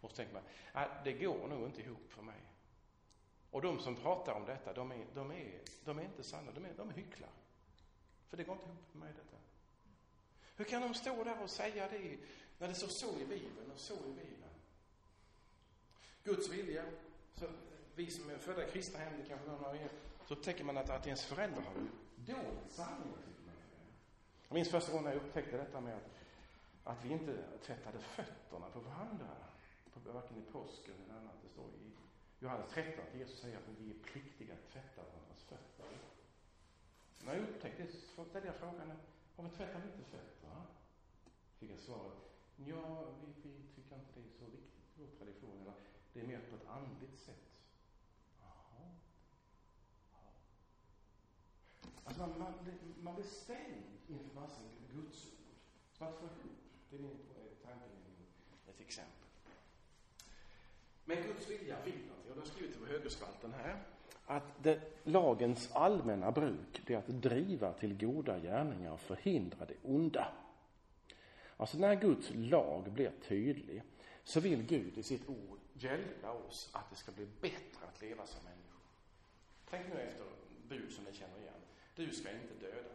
[0.00, 2.40] Och så tänker man, att det går nog inte ihop för mig.
[3.50, 6.64] Och de som pratar om detta, de är, de är, de är inte sanna, de
[6.64, 7.30] är, de är hycklar.
[8.28, 9.36] För det går inte ihop för mig detta.
[10.56, 12.18] Hur kan de stå där och säga det
[12.58, 14.54] när det står så i Bibeln och så i Bibeln?
[16.24, 16.84] Guds vilja,
[17.38, 17.46] så
[17.94, 19.90] vi som är födda i kristna hem, det kanske någon av er,
[20.26, 21.74] så upptäcker man att, att ens föräldrar har
[22.16, 23.18] dolt sanningen,
[24.48, 26.10] Jag minns första gången jag upptäckte detta med att,
[26.84, 29.28] att vi inte tvättade fötterna på varandra,
[29.92, 31.34] på, varken i påsken eller annat.
[31.42, 31.92] Det står i
[32.38, 35.86] Johannes 13 att Jesus säger att vi är pliktiga att tvätta varandras fötter.
[37.24, 38.92] När jag upptäckte det så ställde jag frågan,
[39.36, 40.62] varför tvättar vi inte fötterna?
[41.58, 42.18] Fick jag svaret,
[42.56, 45.60] ja, vi, vi tycker inte det är så viktigt i vår tradition.
[45.60, 47.60] Eller, det är mer på ett andligt sätt.
[48.40, 48.90] Jaha.
[50.12, 50.18] Ja.
[52.04, 52.52] Alltså man, man,
[53.00, 54.60] man blir stängd inför massa
[54.92, 55.32] gudsord.
[55.92, 56.58] Så man får ihop.
[56.90, 57.86] Det är min eh, tanke
[58.64, 59.28] med ett exempel.
[61.04, 62.30] Men Guds vilja vill någonting.
[62.30, 63.82] Och det har skrivit på högerspalten här.
[64.26, 69.74] Att det, lagens allmänna bruk, det är att driva till goda gärningar och förhindra det
[69.82, 70.32] onda.
[71.56, 73.82] Alltså när Guds lag blir tydlig
[74.24, 78.26] så vill Gud i sitt ord hjälpa oss att det ska bli bättre att leva
[78.26, 78.80] som människor.
[79.70, 80.26] Tänk nu efter
[80.68, 81.60] bud som ni känner igen.
[81.94, 82.94] Du ska inte döda.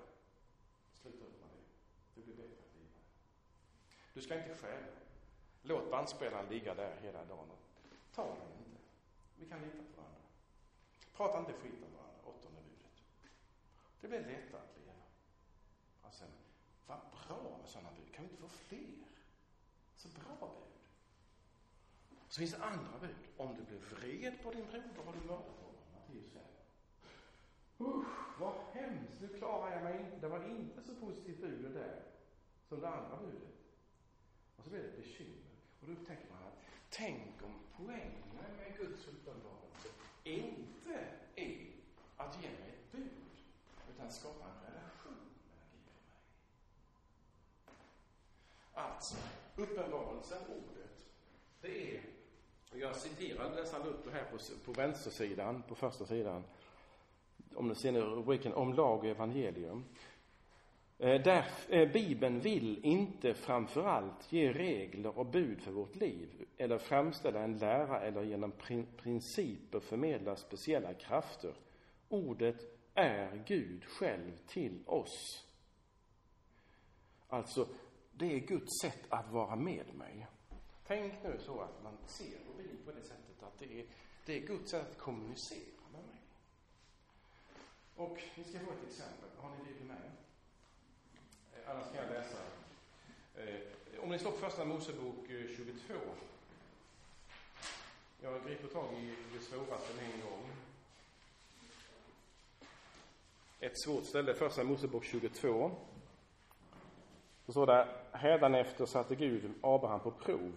[0.93, 1.65] Sluta upp med det.
[2.15, 2.99] Det blir bättre att leva.
[4.13, 4.87] Du ska inte stjäla.
[5.61, 7.49] Låt bandspelaren ligga där hela dagen.
[8.15, 8.81] Ta den inte.
[9.35, 10.21] Vi kan lita på varandra.
[11.13, 13.03] Prata inte skit om varandra, åttonde budet.
[14.01, 14.93] Det blir lättare att leva.
[16.01, 16.29] Och sen,
[16.87, 18.15] vad bra med sådana bud.
[18.15, 19.07] Kan vi inte få fler?
[19.95, 20.62] Så bra bud.
[22.33, 23.15] Så finns det andra bud.
[23.37, 25.81] Om du blir vred på din broder har du mördat honom.
[25.93, 26.43] Matteus 5.
[27.79, 29.21] Usch, vad hemskt.
[29.21, 30.19] Nu klarar jag mig inte.
[30.19, 32.03] Det var inte så positivt bud det där
[32.67, 33.57] som det andra budet.
[34.57, 35.51] Och så blir det ett bekymmer.
[35.79, 38.23] Och då upptäcker man att tänk om poängen
[38.57, 39.87] med Guds uppenbarelse
[40.23, 41.71] inte är
[42.17, 43.11] att ge mig ett bud,
[43.95, 46.19] utan skapa en relation mellan Gud och mig.
[48.73, 49.15] Alltså,
[49.55, 51.05] uppenbarelsen, ordet,
[51.61, 52.12] det är,
[52.79, 56.43] jag citerar nästan Luther här på, på vänstersidan, på första sidan,
[57.55, 59.83] om ni ser rubriken om lag och evangelium.
[60.97, 66.45] Eh, där eh, Bibeln vill inte framför allt ge regler och bud för vårt liv
[66.57, 68.51] eller framställa en lära eller genom
[68.97, 71.53] principer förmedla speciella krafter.
[72.09, 72.55] Ordet
[72.93, 75.45] är Gud själv till oss.
[77.27, 77.67] Alltså,
[78.11, 80.27] det är Guds sätt att vara med mig.
[80.87, 83.85] Tänk nu så att man ser på Bibeln på det sättet att det är,
[84.25, 86.21] det är Guds sätt att kommunicera med mig.
[87.95, 89.29] Och vi ska få ett exempel.
[89.37, 90.11] Har ni Bibeln med?
[91.53, 92.37] Eh, annars kan jag läsa.
[93.35, 95.93] Eh, om ni slår på första Mosebok eh, 22.
[98.21, 100.49] Jag griper tag i det svåraste med en gång.
[103.59, 105.71] Ett svårt ställe, första Mosebok 22.
[107.45, 110.53] Så står det, hädanefter satte Gud Abraham på prov.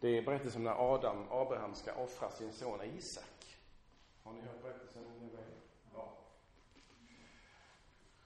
[0.00, 3.58] Det är berättelsen när Adam, Abraham ska offra sin son Isak.
[4.22, 5.30] Har ni hört berättelsen?
[5.94, 6.18] Ja.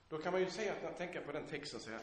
[0.09, 2.01] Då kan man ju säga att, tänker på den texten så är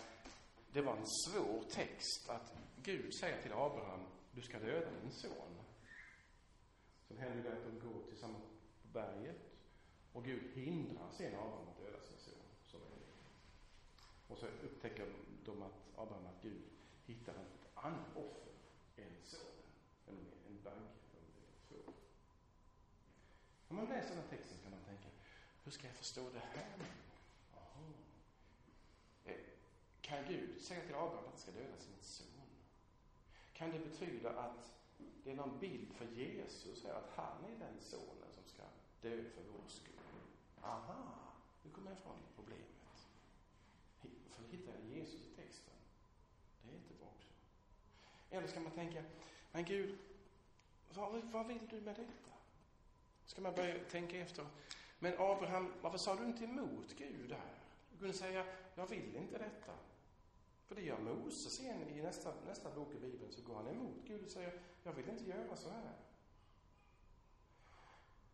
[0.74, 2.54] det var en svår text att
[2.84, 4.00] Gud säger till Abraham,
[4.32, 5.58] du ska döda din son.
[7.08, 9.42] Sen händer det att de går tillsammans på berget
[10.14, 12.34] och Gud hindrar sen Abraham att döda sin son.
[12.64, 12.82] Som
[14.28, 15.14] och så upptäcker
[15.46, 16.62] de att Abraham, att Gud
[17.06, 18.52] hittar ett annat offer
[18.96, 19.57] än son.
[20.72, 20.88] En,
[21.68, 21.92] två.
[23.68, 25.08] Om man läser den här texten kan man tänka,
[25.64, 26.76] hur ska jag förstå det här
[27.56, 27.84] Aha.
[29.26, 29.36] Eh,
[30.02, 32.28] kan Gud säga till Abraham att han ska döda sin son?
[33.54, 34.74] Kan det betyda att
[35.24, 38.64] det är någon bild för Jesus här, att han är den sonen som ska
[39.02, 39.94] dö för vår skull?
[40.62, 41.18] Aha,
[41.64, 42.68] nu kommer jag ifrån problemet.
[44.30, 45.74] För hittar jag Jesus i texten.
[46.64, 47.32] Det är inte bra också.
[48.30, 49.04] Eller ska man tänka,
[49.52, 49.98] men Gud,
[50.98, 52.32] vad, vad vill du med detta?
[53.26, 54.46] Ska man börja tänka efter,
[55.00, 57.56] men Abraham, varför sa du inte emot Gud här?
[57.92, 59.74] Du kunde säga, jag vill inte detta.
[60.68, 63.96] För det gör Moses igen i nästa, nästa bok i Bibeln, så går han emot
[64.08, 65.94] Gud och säger, jag vill inte göra så här.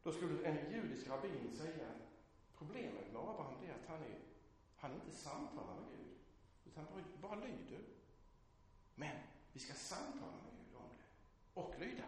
[0.03, 1.87] Då skulle en judisk rabbin säga,
[2.57, 4.19] problemet med Abraham är att han är,
[4.75, 6.17] han inte samtalar med Gud,
[6.65, 7.81] utan bara, bara lyder.
[8.95, 9.17] Men
[9.53, 12.03] vi ska samtala med Gud om det, och lyda.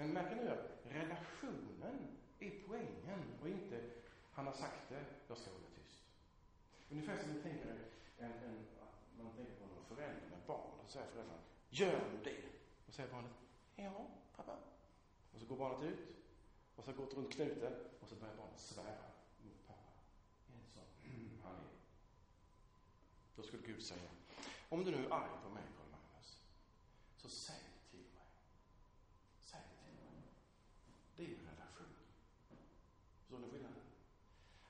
[0.00, 3.90] Men märk nu att relationen är poängen och inte,
[4.32, 6.02] han har sagt det, jag ska hålla tyst.
[6.90, 7.76] Ungefär som ni tänker
[8.18, 8.66] en, en,
[9.18, 12.42] man tänker på någon förälder med barn, och så säger föräldrarna, gör nu det.
[12.86, 13.30] Och säger barnet,
[13.76, 14.56] ja, pappa.
[15.34, 15.98] Och så går barnet ut,
[16.76, 19.06] och så går det runt knuten, och så börjar barnet svära
[19.42, 19.92] mot pappa.
[20.48, 20.80] Är det så?
[21.42, 21.62] Han är.
[23.36, 24.10] Då skulle Gud säga,
[24.68, 26.38] om du nu är arg på mig, Karl Magnus,
[27.16, 28.28] så säg det till mig.
[29.40, 30.22] Säg det till mig.
[31.16, 31.94] Det är en relation.
[33.18, 33.82] Förstår ni skillnaden?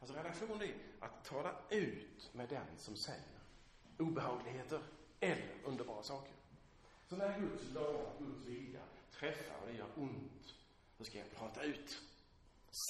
[0.00, 3.40] Alltså relation är att tala ut med den som säger
[3.98, 4.82] obehagligheter
[5.20, 6.32] eller underbara saker.
[7.08, 10.54] Så när Guds lag, Guds vilja träffar och det gör ont,
[10.98, 12.00] då ska jag prata ut.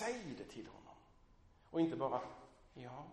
[0.01, 0.94] Säg det till honom.
[1.70, 2.20] Och inte bara,
[2.75, 3.07] ja.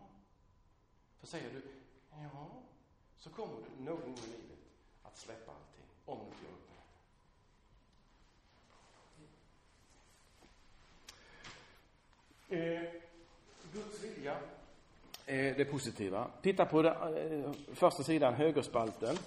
[1.20, 1.62] För säger du,
[2.10, 2.64] ja,
[3.16, 4.60] så kommer du någon gång i livet
[5.04, 6.78] att släppa allting, om du inte gör upp med
[12.50, 12.86] det.
[12.96, 13.02] Eh,
[13.74, 14.38] Guds vilja
[15.26, 16.28] är det positiva.
[16.42, 19.18] Titta på det, första sidan, högerspalten.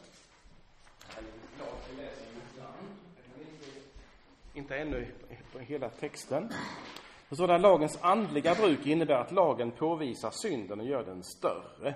[4.54, 5.06] Inte ännu
[5.52, 6.52] på hela texten.
[7.28, 11.94] Så står där, lagens andliga bruk innebär att lagen påvisar synden och gör den större.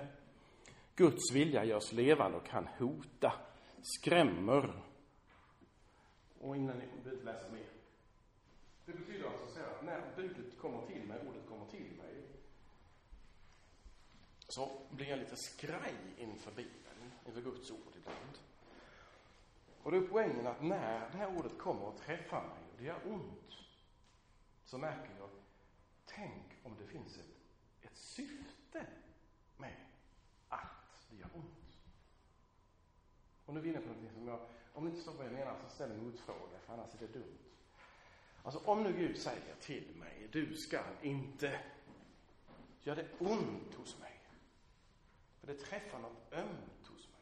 [0.95, 3.33] Guds vilja görs levande och kan hota,
[3.81, 4.73] skrämmer.
[6.39, 7.65] Och innan ni behöver läsa mer.
[8.85, 12.23] Det betyder alltså så att när budet kommer till mig, ordet kommer till mig,
[14.55, 18.37] så blir jag lite skraj inför Bibeln, inför Guds ord ibland.
[19.83, 22.83] Och då är poängen att när det här ordet kommer och träffar mig och det
[22.85, 23.53] gör ont,
[24.65, 25.29] så märker jag,
[26.05, 27.35] tänk om det finns ett,
[27.81, 28.85] ett syfte
[29.57, 29.75] med
[30.49, 31.77] att det gör ont.
[33.45, 34.39] Och nu är vi inne på någonting som jag,
[34.73, 37.13] om ni inte förstår vad jag menar, så ställ en motfråga, för annars är det
[37.13, 37.37] dumt.
[38.43, 41.59] Alltså om nu Gud säger till mig, du ska inte,
[42.83, 44.14] göra det ont hos mig.
[45.45, 47.21] För det träffar något ömt hos mig.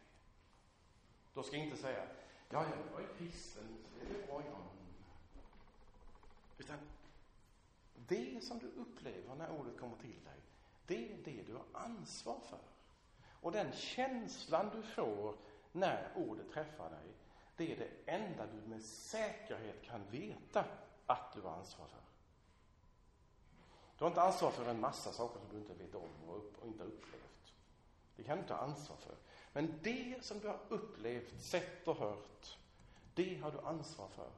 [1.33, 2.07] Då ska jag inte säga,
[2.49, 3.63] ja, jag är kristen,
[4.09, 4.57] det är bra, jag.
[6.57, 6.77] Utan
[7.95, 10.39] det som du upplever när ordet kommer till dig,
[10.87, 12.59] det är det du har ansvar för.
[13.41, 15.35] Och den känslan du får
[15.71, 17.13] när ordet träffar dig,
[17.55, 20.65] det är det enda du med säkerhet kan veta
[21.05, 22.01] att du har ansvar för.
[23.97, 26.61] Du har inte ansvar för en massa saker som du inte vet om och, upp,
[26.61, 27.32] och inte har upplevt.
[28.15, 29.15] Det kan du ta ansvar för.
[29.53, 32.57] Men det som du har upplevt, sett och hört,
[33.13, 34.31] det har du ansvar för.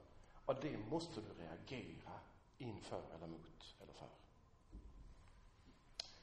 [0.46, 2.20] Och det måste du reagera
[2.58, 4.10] inför eller mot eller för.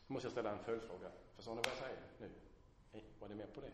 [0.06, 1.10] Nu måste jag ställa en följdfråga.
[1.36, 2.30] Förstår ni vad jag säger nu?
[3.18, 3.72] Var ni med på det?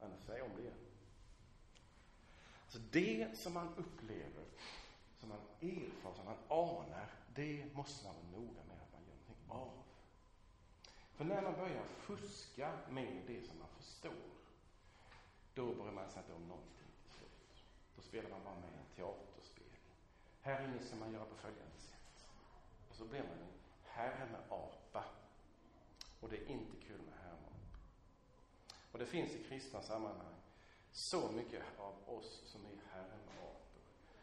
[0.00, 0.78] Annars säger jag om det igen.
[2.64, 4.44] Alltså det som man upplever,
[5.20, 9.14] som man erfar, som man anar, det måste man vara noga med att man gör
[9.14, 9.89] någonting av.
[11.20, 14.22] För när man börjar fuska med det som man förstår,
[15.54, 17.64] då börjar man sätta om någonting till slut.
[17.96, 19.64] Då spelar man bara med en teaterspel.
[20.40, 22.26] Här inne ska man göra på följande sätt.
[22.90, 23.52] Och så blir man en
[23.84, 25.04] härmeapa.
[26.20, 27.52] Och det är inte kul med härmap.
[28.92, 30.36] Och det finns i kristna sammanhang
[30.92, 33.60] så mycket av oss som är härmapor.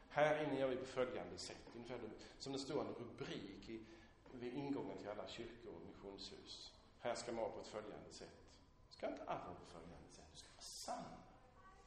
[0.09, 1.99] Här inne gör vi på följande sätt, ungefär
[2.39, 3.85] som det står en rubrik i,
[4.31, 6.76] vid ingången till alla kyrkor och missionshus.
[7.07, 8.59] Här ska man vara på ett följande sätt.
[8.89, 10.25] Du ska inte alls vara på följande sätt.
[10.31, 11.03] Du ska vara sann,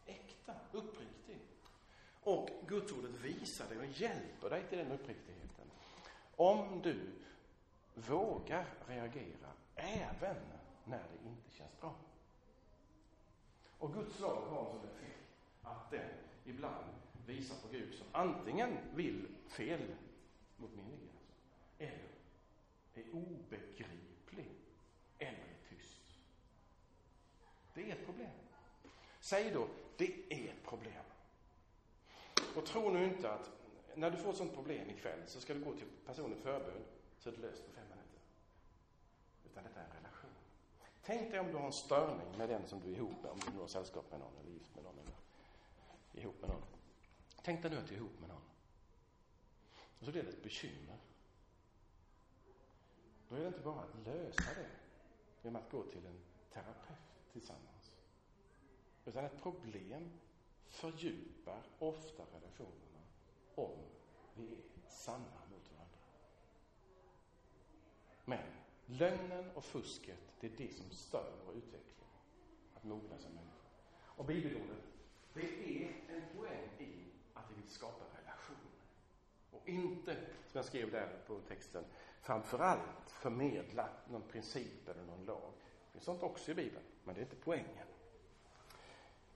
[0.06, 1.38] äkta, uppriktig.
[2.22, 5.70] Och Gudsordet visar dig och hjälper dig till den uppriktigheten.
[6.36, 7.12] Om du
[7.94, 10.36] vågar reagera även
[10.84, 11.94] när det inte känns bra.
[13.78, 15.28] Och Guds lag har som effekt
[15.62, 16.10] att den
[16.44, 16.94] ibland
[17.26, 19.94] visar på Gud som antingen vill fel
[20.56, 21.34] mot min vilja, alltså,
[21.78, 22.10] eller
[22.94, 24.48] är obegriplig,
[25.18, 26.02] eller är tyst.
[27.74, 28.30] Det är ett problem.
[29.30, 31.04] Säg då, det är ett problem.
[32.56, 33.50] Och tro nu inte att
[33.94, 36.84] när du får ett sånt problem ikväll så ska du gå till personen förbön
[37.18, 38.20] så är det löst på fem minuter.
[39.44, 40.30] Utan detta är en relation.
[41.02, 43.38] Tänk dig om du har en störning med den som du är ihop med, om
[43.46, 45.14] du nu har sällskap med någon eller gift med någon eller
[46.22, 46.62] ihop med någon.
[47.42, 48.44] Tänk dig nu att du är ihop med någon.
[49.98, 50.98] Och så blir det ett bekymmer.
[53.28, 54.70] Då är det inte bara att lösa det
[55.42, 56.20] genom att gå till en
[56.52, 57.69] terapeut tillsammans.
[59.10, 60.10] Utan ett problem
[60.66, 63.02] fördjupar ofta relationerna
[63.54, 63.78] om
[64.34, 65.98] vi är sanna mot varandra.
[68.24, 68.42] Men
[68.86, 72.08] lögnen och fusket, det är det som stör vår utveckling.
[72.74, 73.66] Att mogna som människa.
[74.00, 74.84] Och bibelordet,
[75.34, 77.04] det är en poäng i
[77.34, 78.70] att vi vill skapa relation.
[79.50, 80.14] Och inte,
[80.46, 81.84] som jag skrev där på texten,
[82.20, 85.52] framförallt förmedla någon princip eller någon lag.
[85.56, 87.86] Det finns sånt också i Bibeln, men det är inte poängen.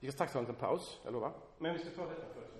[0.04, 1.32] Vi ska strax ta en liten paus, jag lovar.
[1.58, 2.52] Men vi ska ta detta först.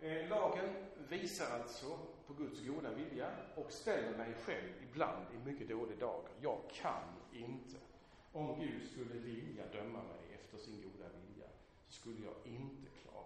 [0.00, 0.68] Eh, lagen
[1.08, 6.22] visar alltså på Guds goda vilja och ställer mig själv ibland i mycket dålig dag.
[6.40, 7.76] Jag kan inte.
[8.32, 11.46] Om Gud skulle vilja döma mig efter sin goda vilja
[11.88, 13.24] så skulle jag inte klara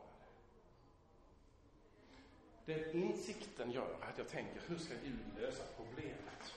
[2.64, 2.74] det.
[2.74, 6.54] Den insikten gör att jag tänker, hur ska Gud lösa problemet?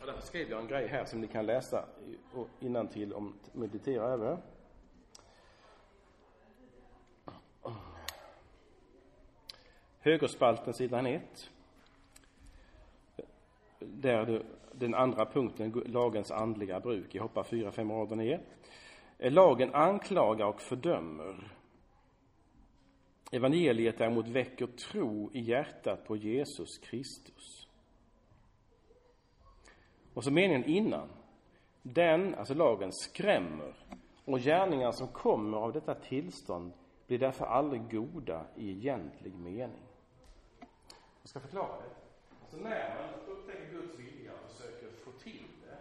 [0.00, 1.84] Och därför skrev jag en grej här som ni kan läsa
[2.60, 4.38] innan till om meditera över.
[10.04, 11.50] Högerspalten, sidan 1.
[13.78, 14.42] Där
[14.72, 17.14] den andra punkten, lagens andliga bruk.
[17.14, 18.40] Jag hoppar fyra, fem rader ner.
[19.18, 21.52] Lagen anklagar och fördömer.
[23.32, 27.68] Evangeliet däremot väcker tro i hjärtat på Jesus Kristus.
[30.14, 31.08] Och så meningen innan.
[31.82, 33.74] Den, alltså lagen, skrämmer
[34.24, 36.72] och gärningar som kommer av detta tillstånd
[37.06, 39.82] blir därför aldrig goda i egentlig mening.
[41.24, 41.90] Jag ska förklara det.
[42.40, 45.76] Alltså när man upptäcker Guds vilja och försöker få till det,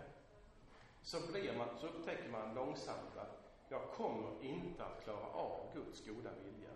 [1.01, 6.05] så, blir man, så upptäcker man långsamt att jag kommer inte att klara av Guds
[6.05, 6.69] goda vilja.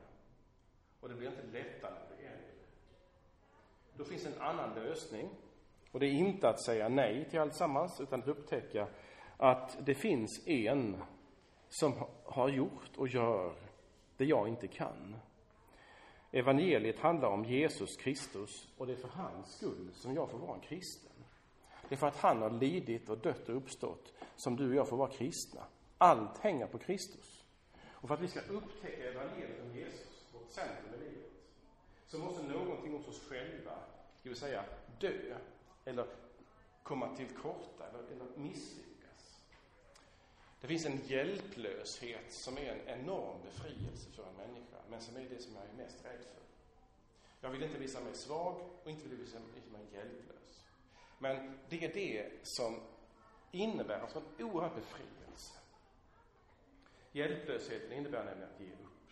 [1.00, 2.42] Och det blir inte lättare när det.
[3.98, 5.30] Då finns en annan lösning.
[5.92, 8.88] Och det är inte att säga nej till alltsammans, utan att upptäcka
[9.38, 11.04] att det finns en
[11.70, 11.94] som
[12.24, 13.56] har gjort och gör
[14.18, 15.16] det jag inte kan.
[16.38, 20.56] Evangeliet handlar om Jesus Kristus och det är för hans skull som jag får vara
[20.56, 21.12] en kristen.
[21.90, 24.90] Det är för att han har lidit och dött och uppstått som du och jag
[24.90, 25.64] får vara kristna.
[25.98, 27.44] Allt hänger på Kristus.
[27.84, 31.32] Och för att vi ska upptäcka evangeliet om Jesus, vårt centrum i livet,
[32.08, 33.80] så måste någonting hos oss själva,
[34.20, 34.64] ska vi säga,
[35.00, 35.38] dö
[35.86, 36.06] eller
[36.84, 38.87] komma till korta eller, eller misslyckas.
[40.62, 45.30] Det finns en hjälplöshet som är en enorm befrielse för en människa, men som är
[45.30, 46.42] det som jag är mest rädd för.
[47.42, 50.66] Jag vill inte visa mig svag och inte vill visa mig hjälplös.
[51.20, 52.80] Men det är det som
[53.52, 55.54] innebär alltså en oerhörd befrielse.
[57.12, 59.12] Hjälplösheten innebär nämligen att ge upp.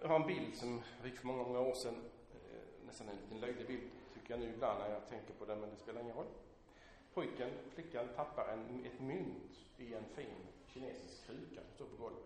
[0.00, 3.16] Jag har en bild som jag fick för många, många år sedan, eh, nästan en
[3.16, 6.00] liten löjlig bild, tycker jag nu ibland när jag tänker på den, men det spelar
[6.00, 6.26] ingen roll.
[7.14, 10.36] Pojken, flickan, tappar en, ett mynt i en fin
[10.66, 12.24] kinesisk kruka som står på golvet.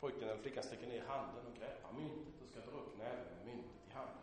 [0.00, 3.46] Pojken eller flickan sticker ner handen och greppar myntet och ska dra upp näven med
[3.46, 4.22] myntet i handen.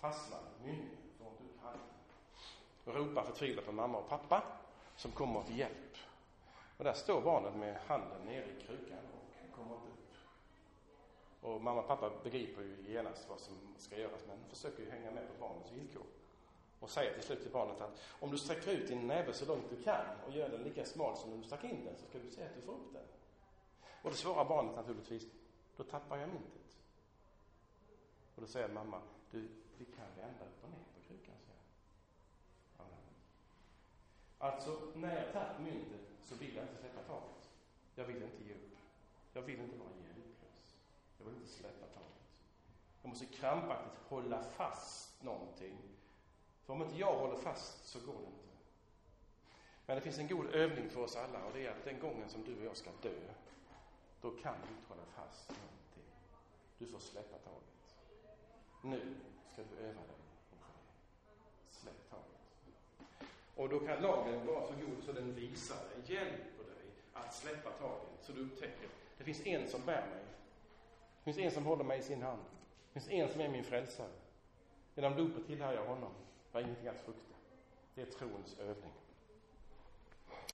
[0.00, 1.86] Fastnar i mynningen, får inte upp handen.
[2.84, 4.42] Och ropar förtvivlat på mamma och pappa
[4.96, 5.96] som kommer till hjälp.
[6.76, 10.14] Och där står barnet med handen nere i krukan och kommer inte upp.
[11.40, 15.10] Och mamma och pappa begriper ju genast vad som ska göras men försöker ju hänga
[15.10, 16.06] med på barnets villkor.
[16.80, 19.70] Och säger till slut till barnet att om du sträcker ut din näve så långt
[19.70, 22.18] du kan och gör den lika smal som när du stack in den så ska
[22.18, 23.02] du se att du får upp den.
[24.02, 25.26] Och det svarar barnet naturligtvis,
[25.76, 26.78] då tappar jag myntet.
[28.34, 29.00] Och då säger mamma,
[29.30, 31.60] du, vi kan vända upp och ner på krukan, säger
[32.78, 32.84] ja.
[34.38, 37.50] Alltså, när jag tagit myntet så vill jag inte släppa taget.
[37.94, 38.76] Jag vill inte ge upp.
[39.32, 40.76] Jag vill inte vara hjälplös.
[41.18, 42.10] Jag vill inte släppa taget.
[43.02, 45.76] Jag måste krampaktigt hålla fast någonting.
[46.70, 48.48] För om inte jag håller fast så går det inte.
[49.86, 52.28] Men det finns en god övning för oss alla och det är att den gången
[52.28, 53.18] som du och jag ska dö
[54.20, 56.12] då kan du inte hålla fast någonting.
[56.78, 57.96] Du får släppa taget.
[58.82, 59.14] Nu
[59.52, 60.16] ska du öva dig
[60.52, 61.70] inför det.
[61.70, 62.40] Släpp taget.
[63.56, 67.70] Och då kan lagen vara så god så den visar dig, hjälper dig att släppa
[67.70, 68.08] taget.
[68.20, 70.24] Så du upptäcker, det finns en som bär mig.
[71.18, 72.42] Det finns en som håller mig i sin hand.
[72.92, 74.12] Det finns en som är min frälsare.
[74.94, 76.12] Genom dopet tillhör jag honom.
[76.52, 77.34] Jag har ingenting att frukta.
[77.94, 78.92] Det är trons övning.